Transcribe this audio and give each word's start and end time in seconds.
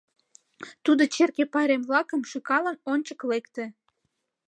Тудо, 0.83 1.03
черке 1.15 1.43
пайрем-влакым 1.53 2.21
шӱкалын, 2.29 2.77
ончык 2.91 3.19
лекте. 3.29 3.65